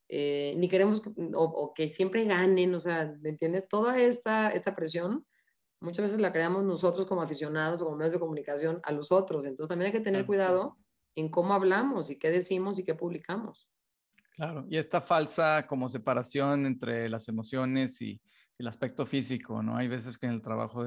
[0.08, 1.02] eh, ni queremos
[1.34, 3.68] o, que siempre ganen, o sea, ¿me entiendes?
[3.68, 5.24] Toda esta, esta presión
[5.80, 9.44] muchas veces la creamos nosotros como aficionados o como medios de comunicación a los otros.
[9.44, 10.76] Entonces también hay que tener cuidado
[11.14, 13.68] en cómo hablamos y qué decimos y qué publicamos.
[14.36, 18.20] Claro, y esta falsa como separación entre las emociones y
[18.56, 19.76] el aspecto físico, ¿no?
[19.76, 20.84] Hay veces que en el trabajo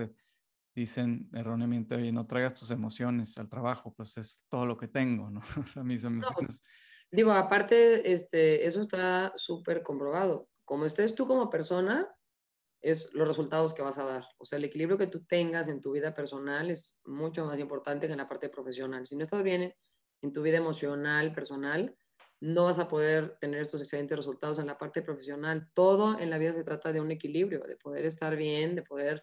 [0.74, 5.30] dicen erróneamente, oye, no traigas tus emociones al trabajo, pues es todo lo que tengo,
[5.30, 5.42] ¿no?
[5.66, 6.64] O sea, mis emociones.
[7.12, 10.48] digo, aparte, este, eso está súper comprobado.
[10.64, 12.08] Como estés tú como persona,
[12.82, 14.26] es los resultados que vas a dar.
[14.38, 18.08] O sea, el equilibrio que tú tengas en tu vida personal es mucho más importante
[18.08, 19.06] que en la parte profesional.
[19.06, 19.74] Si no estás bien
[20.22, 21.96] en tu vida emocional, personal,
[22.40, 25.70] no vas a poder tener estos excelentes resultados en la parte profesional.
[25.76, 29.22] Todo en la vida se trata de un equilibrio, de poder estar bien, de poder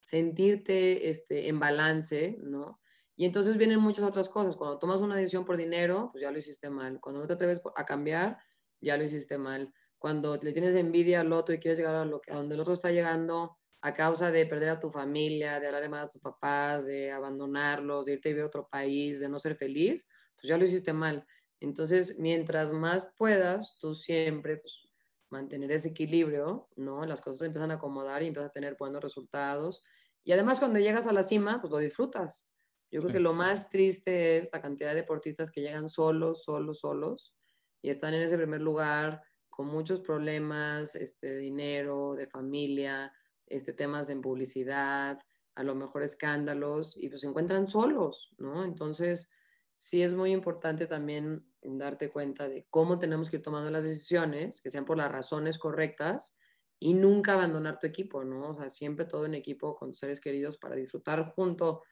[0.00, 2.80] sentirte este, en balance, ¿no?
[3.16, 4.54] Y entonces vienen muchas otras cosas.
[4.54, 7.00] Cuando tomas una decisión por dinero, pues ya lo hiciste mal.
[7.00, 8.38] Cuando no te atreves a cambiar,
[8.80, 12.20] ya lo hiciste mal cuando le tienes envidia al otro y quieres llegar a, lo
[12.20, 15.66] que, a donde el otro está llegando a causa de perder a tu familia, de
[15.66, 19.28] hablar mal a tus papás, de abandonarlos, de irte a vivir a otro país, de
[19.28, 21.26] no ser feliz, pues ya lo hiciste mal.
[21.60, 24.88] Entonces, mientras más puedas, tú siempre pues,
[25.30, 27.04] mantener ese equilibrio, ¿no?
[27.04, 29.84] Las cosas empiezan a acomodar y empiezas a tener buenos resultados.
[30.24, 32.48] Y además, cuando llegas a la cima, pues lo disfrutas.
[32.90, 36.80] Yo creo que lo más triste es la cantidad de deportistas que llegan solos, solos,
[36.80, 37.34] solos
[37.82, 39.22] y están en ese primer lugar
[39.58, 43.12] con muchos problemas este, dinero, de familia,
[43.44, 45.18] este, temas en publicidad,
[45.56, 48.64] a lo mejor escándalos, y pues se encuentran solos, ¿no?
[48.64, 49.32] Entonces,
[49.74, 54.62] sí es muy importante también darte cuenta de cómo tenemos que ir tomando las decisiones,
[54.62, 56.38] que sean por las razones correctas
[56.78, 58.50] y nunca abandonar tu equipo, ¿no?
[58.50, 61.82] O sea, siempre todo en equipo con tus seres queridos para disfrutar junto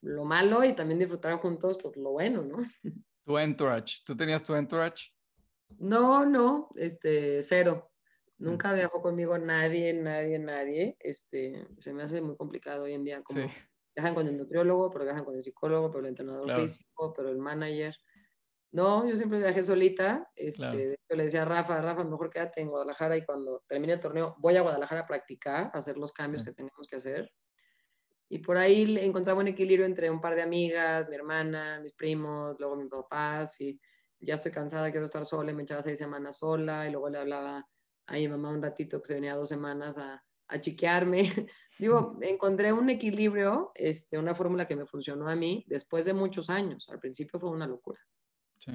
[0.00, 2.58] lo malo y también disfrutar juntos pues lo bueno, ¿no?
[3.26, 5.10] Tu entourage, ¿tú tenías tu entourage?
[5.78, 7.90] No, no, este, cero.
[8.38, 8.44] Mm.
[8.44, 10.96] Nunca viajó conmigo nadie, nadie, nadie.
[11.00, 13.22] Este, se me hace muy complicado hoy en día.
[13.22, 13.54] Como Sí.
[13.94, 16.60] viajan con el nutriólogo, pero viajan con el psicólogo, pero el entrenador Claro.
[16.60, 17.94] físico, pero el manager.
[18.72, 20.30] No, yo siempre viajé solita.
[20.36, 20.78] Este, Claro.
[20.78, 24.36] hecho, le decía a Rafa, Rafa, mejor quédate en Guadalajara y cuando termine el torneo
[24.38, 26.48] voy a Guadalajara a practicar, a hacer los cambios Sí.
[26.50, 27.30] que tengamos que hacer.
[28.28, 32.56] Y por ahí encontraba un equilibrio entre un par de amigas, mi hermana, mis primos,
[32.60, 33.80] luego mis papás, y
[34.20, 37.18] ya estoy cansada, quiero estar sola, y me echaba seis semanas sola, y luego le
[37.18, 37.66] hablaba
[38.06, 41.22] a mi mamá un ratito que se venía dos semanas a, a chiquearme.
[41.78, 46.50] Digo, encontré un equilibrio, este, una fórmula que me funcionó a mí después de muchos
[46.50, 46.88] años.
[46.90, 48.00] Al principio fue una locura.
[48.58, 48.72] Sí.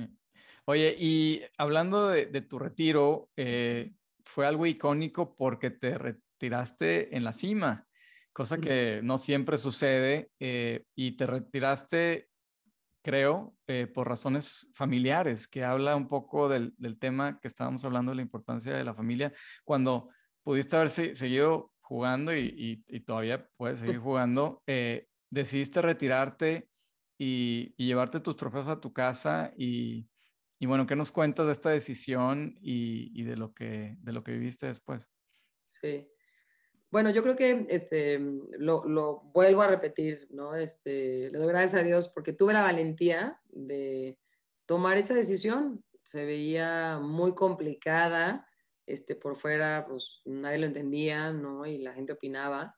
[0.66, 7.24] Oye, y hablando de, de tu retiro, eh, fue algo icónico porque te retiraste en
[7.24, 7.88] la cima,
[8.34, 12.30] cosa que no siempre sucede, eh, y te retiraste,
[13.06, 18.12] creo, eh, por razones familiares, que habla un poco del, del tema que estábamos hablando
[18.12, 19.32] de la importancia de la familia,
[19.64, 20.10] cuando
[20.44, 26.72] pudiste haber se- seguido jugando y, y- y todavía puedes seguir jugando, eh, decidiste retirarte
[27.20, 30.10] y, y llevarte tus trofeos a tu casa y,
[30.62, 34.66] bueno, ¿qué nos cuentas de esta decisión y de, lo que, de lo que viviste
[34.68, 35.12] después?
[35.64, 36.15] Sí.
[36.92, 38.20] Bueno, yo creo que este,
[38.58, 40.56] lo, vuelvo a repetir, ¿no?
[40.56, 44.18] Este, le doy gracias a Dios porque tuve la valentía de
[44.66, 45.84] tomar esa decisión.
[46.04, 48.48] Se veía muy complicada,
[48.86, 51.66] este, por fuera, pues nadie lo entendía, ¿no?
[51.66, 52.78] Y la gente opinaba.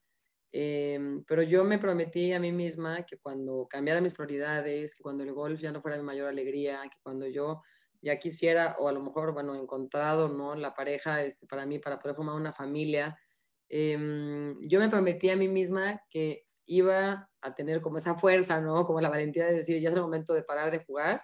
[0.52, 5.24] Em, pero yo me prometí a mí misma que cuando cambiara mis prioridades, que cuando
[5.24, 7.62] el golf ya no fuera mi mayor alegría, que cuando yo
[8.02, 10.56] ya quisiera, o a lo mejor, bueno, encontrado, ¿no?
[10.56, 13.20] La pareja este, para mí, para poder formar una familia,
[13.70, 18.86] em, yo me prometí a mí misma que iba a tener como esa fuerza, ¿no?
[18.86, 21.22] Como la valentía de decir, ya es el momento de parar de jugar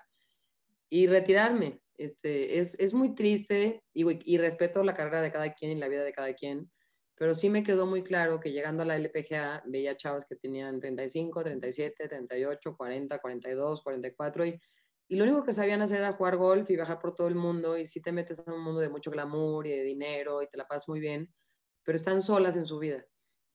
[0.90, 1.82] y retirarme.
[1.98, 6.04] Este, es, es muy triste y, respeto la carrera de cada quien y la vida
[6.04, 6.72] de cada quien,
[7.16, 10.80] pero sí me quedó muy claro que llegando a la LPGA veía chavas que tenían
[10.80, 14.60] 35, 37, 38, 40, 42, 44 y,
[15.08, 17.78] y lo único que sabían hacer era jugar golf y viajar por todo el mundo
[17.78, 20.58] y sí te metes en un mundo de mucho glamour y de dinero y te
[20.58, 21.32] la pasas muy bien,
[21.84, 23.06] pero están solas en su vida,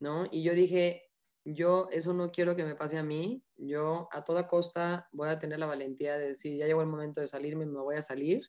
[0.01, 0.27] ¿no?
[0.31, 1.11] Y yo dije,
[1.45, 5.38] yo eso no quiero que me pase a mí, yo a toda costa voy a
[5.38, 8.43] tener la valentía de decir, ya llegó el momento de salirme, me voy a salir.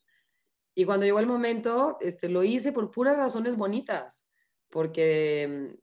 [0.76, 4.28] Y cuando llegó el momento, este, lo hice por puras razones bonitas,
[4.70, 5.76] porque mm,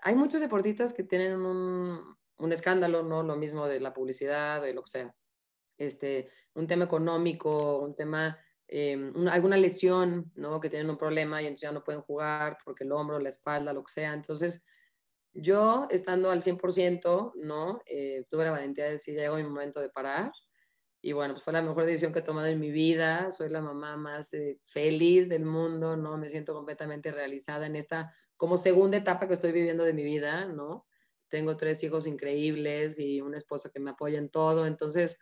[0.00, 3.22] hay muchos deportistas que tienen un, un escándalo, ¿no?
[3.22, 5.14] Lo mismo de la publicidad, de lo que sea.
[5.76, 10.60] Este, un tema económico, un tema, eh, una, alguna lesión, ¿no?
[10.60, 13.72] Que tienen un problema y entonces ya no pueden jugar porque el hombro, la espalda,
[13.72, 14.12] lo que sea.
[14.12, 14.66] Entonces,
[15.32, 17.80] yo, estando al 100%, ¿no?
[17.86, 20.32] Eh, tuve la valentía de decir, ya llegó mi momento de parar.
[21.00, 23.30] Y bueno, pues fue la mejor decisión que he tomado en mi vida.
[23.30, 26.18] Soy la mamá más eh, feliz del mundo, ¿no?
[26.18, 30.46] Me siento completamente realizada en esta como segunda etapa que estoy viviendo de mi vida,
[30.46, 30.86] ¿no?
[31.28, 34.66] Tengo tres hijos increíbles y un esposo que me apoya en todo.
[34.66, 35.18] Entonces,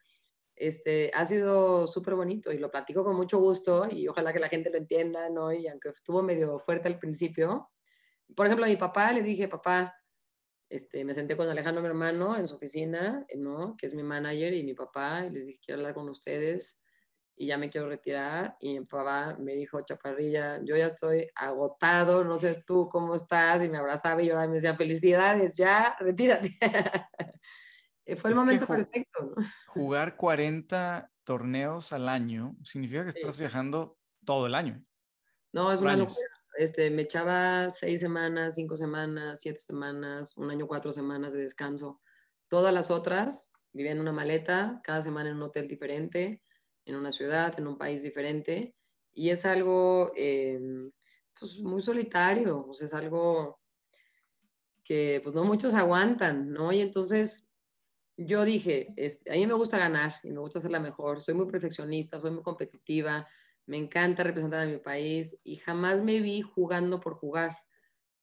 [0.56, 4.48] este, ha sido súper bonito y lo platico con mucho gusto y ojalá que la
[4.48, 5.52] gente lo entienda, ¿no?
[5.52, 7.70] Y aunque estuvo medio fuerte al principio,
[8.34, 9.94] por ejemplo, a mi papá le dije, papá,
[10.68, 13.76] este, me senté con Alejandro, mi hermano, en su oficina, ¿no?
[13.76, 16.80] Que es mi manager y mi papá, y les dije, quiero hablar con ustedes
[17.36, 18.56] y ya me quiero retirar.
[18.60, 23.62] Y mi papá me dijo, chaparrilla, yo ya estoy agotado, no sé tú cómo estás,
[23.62, 26.58] y me abrazaba y yo me decía, felicidades, ya, retírate.
[28.14, 29.34] Fue el Es momento perfecto, ¿no?
[29.66, 33.18] Jugar 40 torneos al año significa que Sí.
[33.18, 34.84] estás viajando todo el año.
[35.52, 36.08] No, es por una años.
[36.10, 36.28] locura.
[36.58, 42.00] Este, me echaba seis semanas, cinco semanas, siete semanas, un año, cuatro semanas de descanso.
[42.48, 46.42] Todas las otras vivía en una maleta, cada semana en un hotel diferente,
[46.86, 48.74] en una ciudad, en un país diferente.
[49.12, 50.58] Y es algo eh,
[51.38, 53.60] pues, muy solitario, sea, es algo
[54.84, 56.72] que pues no muchos aguantan, ¿no?
[56.72, 57.45] Y entonces
[58.16, 58.94] yo dije,
[59.28, 62.30] a mí me gusta ganar y me gusta ser la mejor, soy muy perfeccionista, soy
[62.30, 63.28] muy competitiva,
[63.66, 67.58] me encanta representar a mi país y jamás me vi jugando por jugar,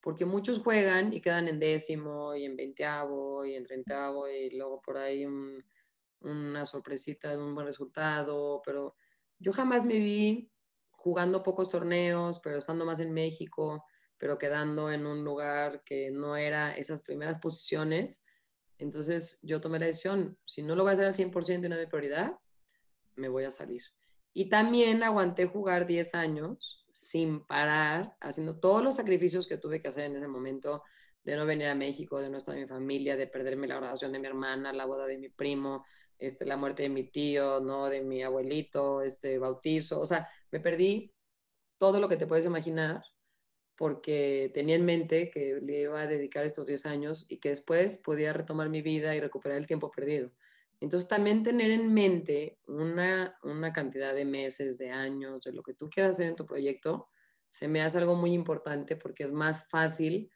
[0.01, 4.82] porque muchos juegan y quedan en décimo y en veinteavo y en treintaavo y luego
[4.82, 5.63] por ahí un-
[6.21, 8.95] una sorpresita de un buen resultado, pero
[9.39, 10.51] yo jamás me vi
[10.91, 13.86] jugando pocos torneos, pero estando más en México,
[14.17, 18.25] pero quedando en un lugar que no era esas primeras posiciones.
[18.77, 21.75] Entonces yo tomé la decisión, si no lo voy a hacer al 100% y no
[21.75, 22.38] es mi prioridad,
[23.15, 23.83] me voy a salir.
[24.33, 29.88] Y también aguanté jugar 10 años sin parar, haciendo todos los sacrificios que tuve que
[29.88, 30.83] hacer en ese momento,
[31.23, 34.12] de no venir a México, de no estar en mi familia, de perderme la graduación
[34.12, 35.86] de mi hermana, la boda de mi primo,
[36.17, 37.89] este, la muerte de mi tío, ¿no?
[37.89, 41.13] De mi abuelito, este, bautizo, o sea, me perdí
[41.77, 43.01] todo lo que te puedes imaginar
[43.75, 47.97] porque tenía en mente que le iba a dedicar estos 10 años y que después
[47.97, 50.31] podía retomar mi vida y recuperar el tiempo perdido.
[50.79, 55.73] Entonces también tener en mente una, una cantidad de meses, de años, de lo que
[55.73, 57.07] tú quieras hacer en tu proyecto,
[57.49, 60.29] se me hace algo muy importante porque es más fácil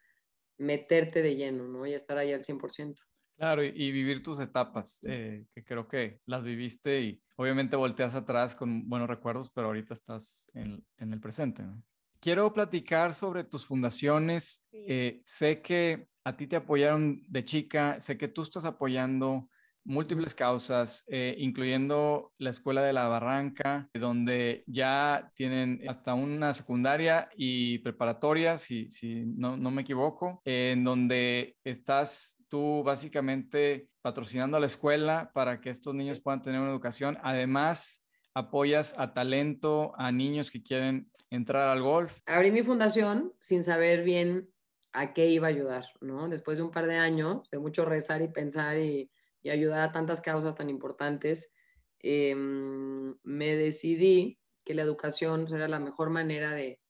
[0.56, 1.86] meterte de lleno, ¿no?
[1.86, 2.94] Y estar ahí al 100%.
[3.36, 8.56] Claro, y, vivir tus etapas, eh, que creo que las viviste y obviamente volteas atrás
[8.56, 11.62] con buenos recuerdos, pero ahorita estás en, en el presente.
[11.62, 11.80] ¿no?
[12.20, 14.66] Quiero platicar sobre tus fundaciones.
[14.72, 19.48] Eh, sé que a ti te apoyaron de chica, sé que tú estás apoyando
[19.84, 27.30] múltiples causas, eh, incluyendo la Escuela de la Barranca, donde ya tienen hasta una secundaria
[27.36, 34.60] y preparatoria, si, si no, no, me equivoco, en donde estás tú básicamente patrocinando a
[34.60, 37.16] la escuela para que estos niños puedan tener una educación.
[37.22, 38.04] Además,
[38.34, 42.20] apoyas a talento, a niños que quieren entrar al golf.
[42.26, 44.52] Abrí mi fundación sin saber bien
[44.92, 46.28] a qué iba a ayudar, ¿no?
[46.28, 49.10] Después de un par de años de mucho rezar y pensar y
[49.50, 51.54] ayudar a tantas causas tan importantes,
[52.00, 56.80] em, me decidí que la educación era la mejor manera de,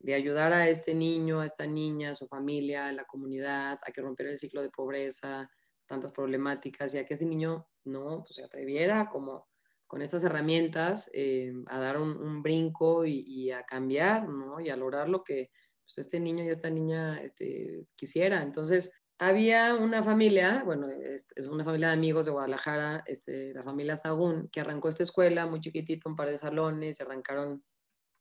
[0.00, 3.92] de, ayudar a este niño, a esta niña, a su familia, a la comunidad, a
[3.92, 5.48] que rompiera el ciclo de pobreza,
[5.86, 9.48] tantas problemáticas, y a que ese niño no pues, se atreviera como
[9.94, 14.58] con estas herramientas em, a dar un, brinco y, a cambiar, ¿no?
[14.58, 15.52] Y a lograr lo que
[15.84, 18.42] pues, este niño y esta niña este, quisiera.
[18.42, 23.94] Entonces, había una familia, bueno, es, una familia de amigos de Guadalajara, este, la familia
[23.94, 27.64] Sagún, que arrancó esta escuela muy chiquitito, un par de salones, se arrancaron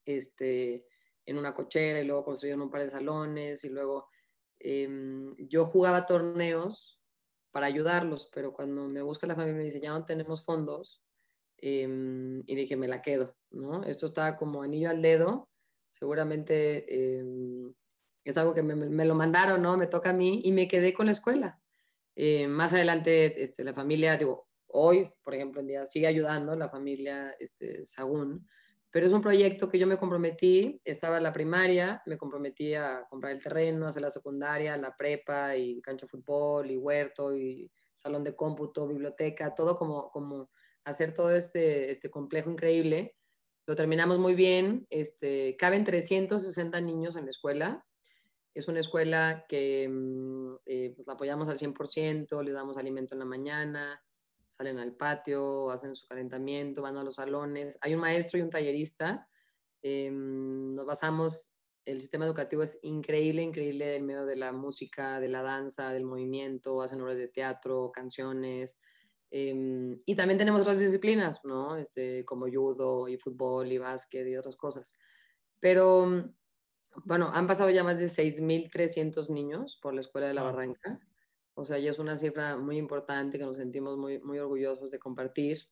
[0.06, 0.86] este,
[1.26, 4.10] en una cochera y luego construyeron un par de salones y luego
[4.60, 7.02] em, yo jugaba torneos
[7.50, 11.03] para ayudarlos, pero cuando me busca la familia me dice, ya no tenemos fondos,
[11.66, 13.86] em, y dije, me la quedo, ¿no?
[13.86, 15.50] Esto estaba como anillo al dedo,
[15.92, 17.74] seguramente em,
[18.26, 19.78] es algo que me, lo mandaron, ¿no?
[19.78, 21.62] Me toca a mí y me quedé con la escuela.
[22.16, 26.70] Eh, más adelante, este, la familia, digo, hoy, por ejemplo, en día sigue ayudando la
[26.70, 28.46] familia este, Sagún,
[28.92, 33.06] pero es un proyecto que yo me comprometí, estaba en la primaria, me comprometí a
[33.10, 37.72] comprar el terreno, hacer la secundaria, la prepa y cancha de fútbol y huerto y
[37.96, 40.50] salón de cómputo, biblioteca, todo como, como
[40.86, 43.16] hacer todo este, este complejo increíble.
[43.66, 47.86] Lo terminamos muy bien, este, caben 360 niños en la escuela,
[48.54, 53.20] es una escuela que mm, eh, pues, la apoyamos al 100%, les damos alimento en
[53.20, 54.04] la mañana,
[54.48, 57.80] salen al patio, hacen su calentamiento, van a los salones.
[57.82, 59.28] Hay un maestro y un tallerista.
[59.82, 65.30] Eh, nos basamos, el sistema educativo es increíble, increíble en medio de la música, de
[65.30, 68.78] la danza, del movimiento, hacen obras de teatro, canciones.
[69.36, 71.76] Eh, y también tenemos otras disciplinas, ¿no?
[71.76, 74.96] Este, como judo y fútbol y básquet y otras cosas.
[75.60, 76.36] Pero mm,
[77.06, 81.00] bueno, han pasado ya más de 6.300 niños por la Escuela de la Barranca.
[81.56, 85.00] O sea, ya es una cifra muy importante que nos sentimos muy, muy orgullosos de
[85.00, 85.68] compartir.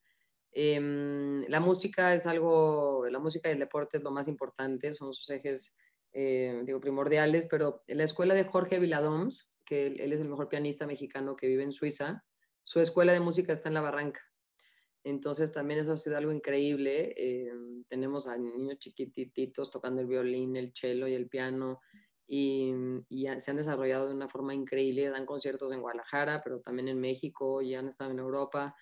[0.54, 5.14] Em, la música es algo, la música y el deporte es lo más importante, son
[5.14, 5.76] sus ejes,
[6.14, 10.50] eh, digo, primordiales, pero en la escuela de Jorge Viladoms, que él es el mejor
[10.50, 12.24] pianista mexicano que vive en Suiza,
[12.64, 14.22] su escuela de música está en la Barranca.
[15.04, 17.14] Entonces también eso ha sido algo increíble.
[17.18, 17.52] Eh,
[17.88, 21.82] tenemos a niños chiquititos tocando el violín, el cello y el piano
[22.34, 22.74] y,
[23.38, 25.10] se han desarrollado de una forma increíble.
[25.10, 28.74] Dan conciertos en Guadalajara, pero también en México y han estado en Europa.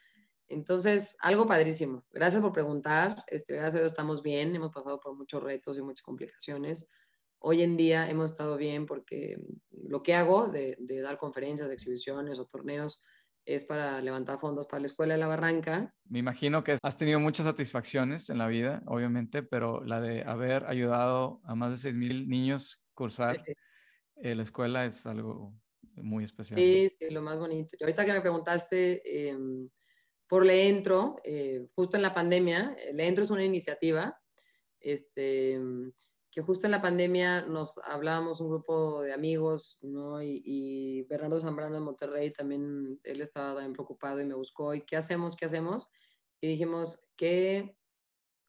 [0.47, 2.05] Entonces, algo padrísimo.
[2.11, 3.23] Gracias por preguntar.
[3.27, 4.55] Este, gracias estamos bien.
[4.55, 6.89] Hemos pasado por muchos retos y muchas complicaciones.
[7.39, 9.37] Hoy en día hemos estado bien porque
[9.71, 13.03] lo que hago de, de dar conferencias, exhibiciones o torneos,
[13.49, 15.91] es para levantar fondos para la Escuela de la Barranca.
[16.05, 20.65] Me imagino que has tenido muchas satisfacciones en la vida, obviamente, pero la de haber
[20.65, 23.43] ayudado a más de 6.000 niños cursar
[24.21, 25.55] eh, la escuela es algo
[25.95, 26.59] muy especial.
[26.59, 27.75] Sí, sí, lo más bonito.
[27.79, 29.67] Y ahorita que me preguntaste em,
[30.27, 34.15] por Leentro, eh, justo en la pandemia, eh, Leentro es una iniciativa
[34.79, 35.59] este,
[36.31, 40.21] que justo en la pandemia nos hablábamos un grupo de amigos, ¿no?
[40.21, 44.95] Y, Bernardo Zambrano de Monterrey también, él estaba también preocupado y me buscó, ¿y qué
[44.95, 45.35] hacemos?
[45.35, 45.89] ¿Qué hacemos?
[46.41, 47.75] Y dijimos, qué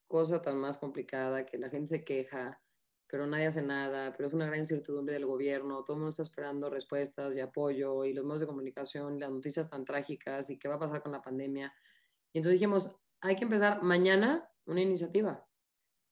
[0.07, 2.61] cosa tan más complicada, que la gente se queja,
[3.07, 6.22] pero nadie hace nada, pero es una gran incertidumbre del gobierno, todo el mundo está
[6.22, 10.68] esperando respuestas y apoyo, y los medios de comunicación, las noticias tan trágicas, y qué
[10.68, 11.72] va a pasar con la pandemia.
[12.33, 15.47] Y entonces dijimos, hay que empezar mañana una iniciativa.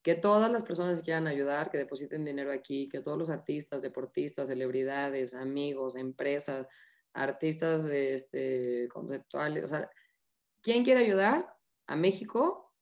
[0.03, 3.83] Que todas las personas que quieran ayudar, que depositen dinero aquí, que todos los artistas,
[3.83, 6.67] deportistas, celebridades, amigos, empresas,
[7.13, 9.91] artistas este, conceptuales, o sea,
[10.63, 11.53] ¿quién quiere ayudar
[11.87, 12.73] a México?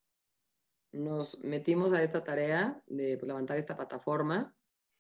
[0.92, 4.54] Nos metimos a esta tarea de pues, levantar esta plataforma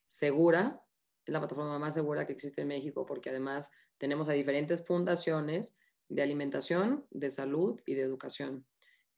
[0.08, 0.82] segura,
[1.24, 5.76] es la plataforma más segura que existe en México porque además tenemos a diferentes fundaciones
[6.08, 8.66] de alimentación, de salud y de educación.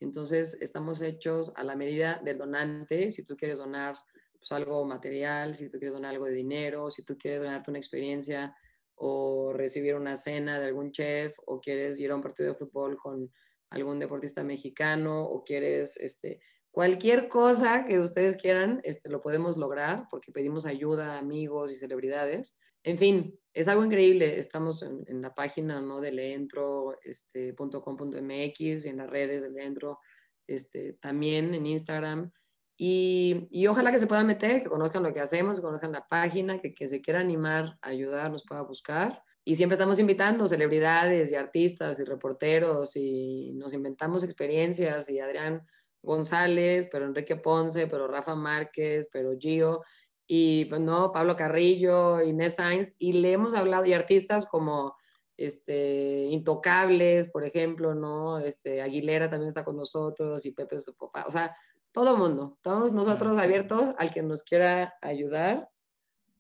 [0.01, 3.11] Entonces, estamos hechos a la medida del donante.
[3.11, 3.96] Si tú quieres donar
[4.38, 7.78] pues, algo material, si tú quieres donar algo de dinero, si tú quieres donarte una
[7.78, 8.55] experiencia
[8.94, 12.96] o recibir una cena de algún chef, o quieres ir a un partido de fútbol
[12.96, 13.32] con
[13.70, 16.40] algún deportista mexicano, o quieres este,
[16.70, 21.76] cualquier cosa que ustedes quieran, este, lo podemos lograr porque pedimos ayuda a amigos y
[21.76, 22.57] celebridades.
[22.82, 24.38] En fin, es algo increíble.
[24.38, 26.00] Estamos en, la página ¿no?
[26.00, 29.98] de leentro.com.mx este, y en las redes de Leentro,
[30.46, 32.30] este, también en Instagram.
[32.76, 36.06] Y, y, ojalá que se puedan meter, que conozcan lo que hacemos, que conozcan la
[36.06, 39.24] página, que, que se quiera animar a ayudar, nos pueda buscar.
[39.44, 45.66] Y siempre estamos invitando celebridades y artistas y reporteros y nos inventamos experiencias y Adrián
[46.00, 49.82] González, pero Enrique Ponce, pero Rafa Márquez, pero Gio
[50.31, 54.95] y pues no, Pablo Carrillo, Inés Sainz, y le hemos hablado, y artistas como
[55.39, 58.39] este, Intocables, por ejemplo, ¿no?
[58.39, 61.57] Este, Aguilera también está con nosotros, y Pepe su papá, o sea,
[61.93, 65.70] todo mundo, estamos nosotros abiertos al que nos quiera ayudar,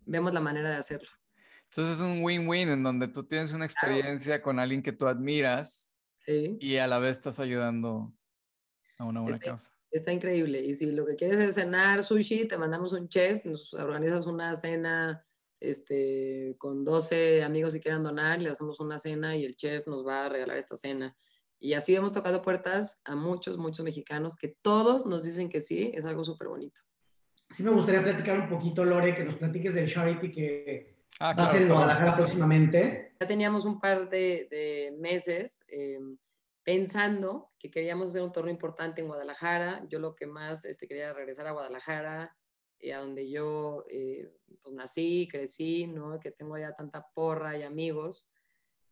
[0.04, 1.08] vemos la manera de hacerlo.
[1.64, 5.94] Entonces es un win-win en donde tú tienes una experiencia con alguien que tú admiras
[6.26, 8.12] y a la vez estás ayudando
[8.98, 9.72] a una buena causa.
[9.90, 10.60] Está increíble.
[10.60, 14.54] Y si lo que quieres es cenar sushi, te mandamos un chef, nos organizas una
[14.54, 15.24] cena
[15.60, 20.06] este, con 12 amigos que quieran donar, le hacemos una cena y el chef nos
[20.06, 21.16] va a regalar esta cena.
[21.60, 25.90] Y así hemos tocado puertas a muchos, muchos mexicanos que todos nos dicen que sí,
[25.94, 26.82] es algo súper bonito.
[27.50, 31.44] Sí me gustaría platicar un poquito, Lore, que nos platiques del charity que ah, va
[31.44, 33.14] a ser en Guadalajara próximamente.
[33.18, 35.64] Ya teníamos un par de, meses.
[35.66, 35.98] Eh,
[36.68, 39.86] pensando que queríamos hacer un torneo importante en Guadalajara.
[39.88, 42.36] Yo lo que más este, quería regresar a Guadalajara,
[42.78, 46.20] eh, a donde yo eh, pues, nací, crecí, ¿no?
[46.20, 48.28] que tengo allá tanta porra y amigos.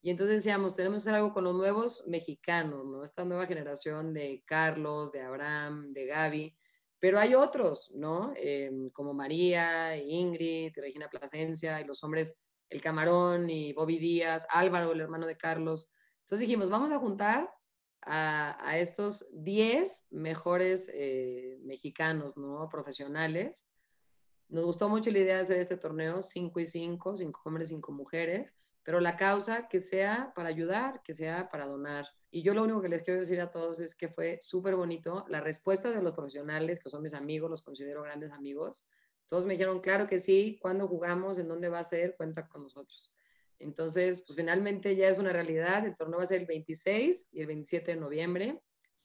[0.01, 3.05] Y entonces decíamos, tenemos que hacer algo con los nuevos mexicanos, ¿no?
[3.05, 6.57] esta nueva generación de Carlos, de Abraham, de Gaby.
[6.99, 8.33] Pero hay otros, ¿no?
[8.37, 12.39] Eh, como María, Ingrid, Regina Plasencia, y los hombres,
[12.71, 15.91] el Camarón y Bobby Díaz, Álvaro, el hermano de Carlos.
[16.21, 17.51] Entonces dijimos, vamos a juntar
[18.07, 22.69] a, estos 10 mejores eh, mexicanos, ¿no?
[22.69, 23.67] Profesionales.
[24.49, 27.93] Nos gustó mucho la idea de hacer este torneo 5 y 5, 5 hombres, 5
[27.93, 28.55] mujeres,
[28.85, 32.07] pero la causa que sea para ayudar, que sea para donar.
[32.31, 35.25] Y yo lo único que les quiero decir a todos es que fue súper bonito.
[35.29, 38.87] La respuesta de los profesionales, que son mis amigos, los considero grandes amigos,
[39.27, 42.63] todos me dijeron, claro que sí, cuando jugamos, en dónde va a ser, cuenta con
[42.63, 43.11] nosotros.
[43.59, 45.87] Entonces, pues finalmente ya es una realidad.
[45.87, 48.61] El torneo va a ser el 26 y el 27 de noviembre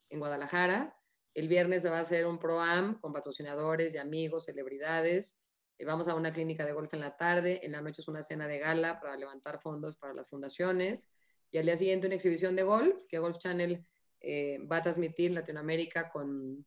[0.10, 0.96] en Guadalajara.
[1.34, 5.40] El viernes va a hacer un pro-am con patrocinadores y amigos, celebridades.
[5.78, 7.62] Eh, vamos a una clínica de golf en la tarde.
[7.64, 11.12] En la noche es una cena de gala para levantar fondos para las fundaciones.
[11.50, 13.86] Y al día siguiente una exhibición de golf que Golf Channel
[14.20, 16.66] eh, va a transmitir en Latinoamérica con,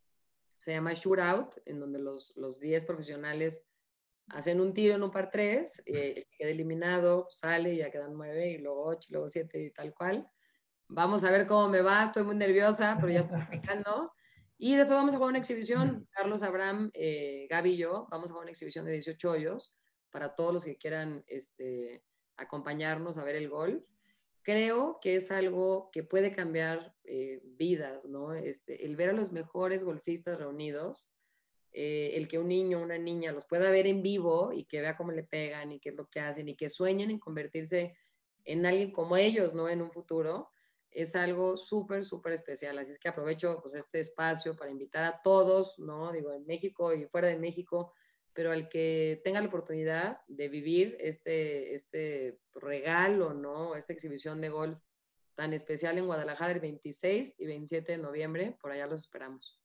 [0.58, 3.64] se llama Shootout, en donde los, los 10 profesionales
[4.28, 8.58] hacen un tiro en un par 3, eh, queda eliminado, sale, ya quedan 9 y
[8.58, 10.28] luego 8 y luego 7 y tal cual.
[10.88, 14.12] Vamos a ver cómo me va, estoy muy nerviosa, pero ya estoy practicando.
[14.56, 18.32] Y después vamos a jugar una exhibición, Carlos Abraham, eh, Gaby y yo, vamos a
[18.32, 19.76] jugar una exhibición de 18 hoyos
[20.10, 22.04] para todos los que quieran este,
[22.36, 23.84] acompañarnos a ver el golf.
[24.42, 28.34] Creo que es algo que puede cambiar eh, vidas, ¿no?
[28.34, 31.08] Este, el ver a los mejores golfistas reunidos
[31.76, 34.96] eh, el que un niño una niña los pueda ver en vivo y que vea
[34.96, 37.96] cómo le pegan y qué es lo que hacen y que sueñen en convertirse
[38.44, 39.68] en alguien como ellos, ¿no?
[39.68, 40.50] En un futuro,
[40.92, 42.78] es algo súper, súper especial.
[42.78, 46.12] Así es que aprovecho pues, este espacio para invitar a todos, ¿no?
[46.12, 47.92] Digo, en México y fuera de México,
[48.32, 53.74] pero al que tenga la oportunidad de vivir este, este regalo, ¿no?
[53.74, 54.78] Esta exhibición de golf
[55.34, 59.63] tan especial en Guadalajara el 26 y 27 de noviembre, por allá los esperamos.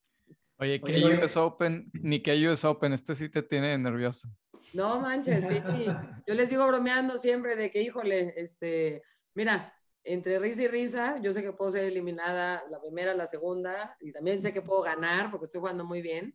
[0.59, 4.29] Oye, que US Open, ni que US Open, este sí te tiene nervioso.
[4.73, 5.61] No manches, sí.
[6.27, 9.01] Yo les digo bromeando siempre de que, híjole, este,
[9.33, 13.95] mira, entre risa y risa, yo sé que puedo ser eliminada la primera, la segunda,
[13.99, 16.33] y también sé que puedo ganar porque estoy jugando muy bien,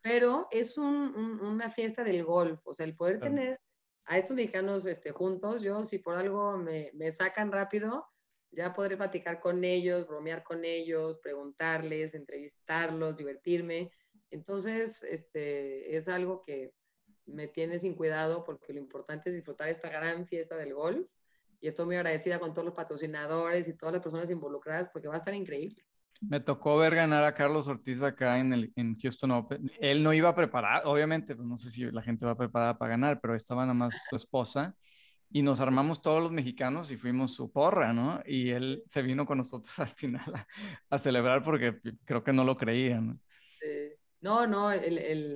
[0.00, 3.60] pero es una fiesta del golf, o sea, el poder tener
[4.06, 8.06] a estos mexicanos este, juntos, yo si por algo me, me sacan rápido,
[8.52, 13.92] ya poder platicar con ellos, bromear con ellos, preguntarles, entrevistarlos, divertirme.
[14.30, 16.72] Entonces, este, es algo que
[17.26, 21.08] me tiene sin cuidado porque lo importante es disfrutar esta gran fiesta del golf
[21.60, 25.14] y estoy muy agradecida con todos los patrocinadores y todas las personas involucradas porque va
[25.14, 25.84] a estar increíble.
[26.20, 29.70] Me tocó ver ganar a Carlos Ortiz acá en, el, en Houston Open.
[29.80, 33.20] Él no iba preparado, obviamente, pues no sé si la gente va preparada para ganar,
[33.20, 34.76] pero estaba nada más su esposa
[35.30, 38.20] y nos armamos todos los mexicanos y fuimos su porra, ¿no?
[38.26, 40.46] Y él se vino con nosotros al final
[40.90, 43.12] a, celebrar porque creo que no lo creía, ¿no?
[44.22, 44.70] no, no,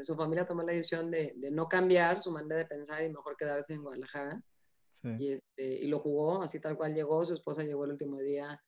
[0.03, 3.37] su familia tomó la decisión de, de, no cambiar su manera de pensar y mejor
[3.37, 4.43] quedarse en Guadalajara.
[5.19, 8.59] Y, este, y, lo jugó, así tal cual llegó, su esposa llegó el último día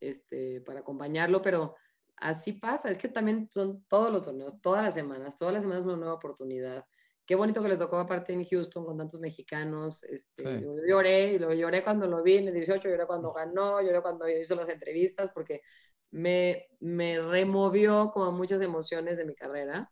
[0.00, 1.76] este, para acompañarlo, pero
[2.16, 5.84] así pasa, es que también son todos los torneos, todas las semanas, todas las semanas
[5.84, 6.86] una nueva oportunidad.
[7.24, 10.02] Qué bonito que le tocó aparte en Houston con tantos mexicanos.
[10.04, 13.80] Este, Yo lloré, y lo lloré cuando lo vi en el 18, lloré cuando ganó,
[13.80, 15.62] lloré cuando hizo las entrevistas, porque
[16.10, 19.90] me, me removió como muchas emociones de mi carrera.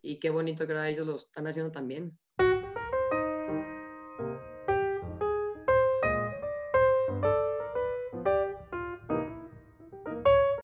[0.00, 2.18] Y qué bonito que ahora ellos lo están haciendo también.